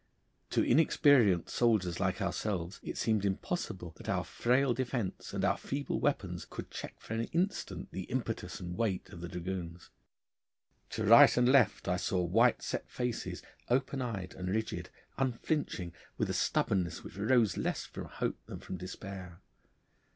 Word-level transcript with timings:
To 0.49 0.63
inexperienced 0.63 1.53
soldiers 1.55 1.99
like 1.99 2.23
ourselves 2.23 2.79
it 2.81 2.97
seemed 2.97 3.23
impossible 3.23 3.93
that 3.97 4.09
our 4.09 4.23
frail 4.23 4.73
defence 4.73 5.31
and 5.31 5.45
our 5.45 5.59
feeble 5.59 5.99
weapons 5.99 6.43
could 6.43 6.71
check 6.71 6.99
for 6.99 7.13
an 7.13 7.25
instant 7.25 7.91
the 7.91 8.05
impetus 8.05 8.59
and 8.59 8.75
weight 8.75 9.09
of 9.09 9.21
the 9.21 9.27
dragoons. 9.27 9.91
To 10.89 11.03
right 11.03 11.37
and 11.37 11.47
left 11.47 11.87
I 11.87 11.97
saw 11.97 12.23
white 12.23 12.63
set 12.63 12.89
faces, 12.89 13.43
open 13.69 14.01
eyed 14.01 14.33
and 14.33 14.49
rigid, 14.49 14.89
unflinching, 15.19 15.93
with 16.17 16.31
a 16.31 16.33
stubbornness 16.33 17.03
which 17.03 17.15
rose 17.15 17.55
less 17.55 17.85
from 17.85 18.05
hope 18.05 18.39
than 18.47 18.59
from 18.59 18.77
despair. 18.77 19.39